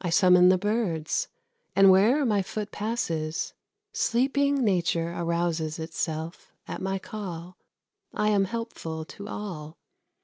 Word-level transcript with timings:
I 0.00 0.10
summon 0.10 0.48
the 0.48 0.58
birds, 0.58 1.28
and 1.76 1.88
where'er 1.88 2.26
my 2.26 2.42
foot 2.42 2.72
passes, 2.72 3.54
Sleeping 3.92 4.64
Nature 4.64 5.12
arouses 5.12 5.78
itself 5.78 6.52
at 6.66 6.82
my 6.82 6.98
call. 6.98 7.56
I 8.12 8.30
am 8.30 8.46
helpful 8.46 9.04
to 9.04 9.28
all. 9.28 9.78